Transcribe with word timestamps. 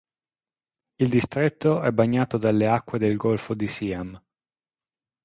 Il 0.97 1.09
distretto 1.09 1.83
è 1.83 1.91
bagnato 1.91 2.39
dalle 2.39 2.65
acque 2.67 2.97
del 2.97 3.15
Golfo 3.17 3.53
del 3.53 3.67
Siam. 3.69 4.19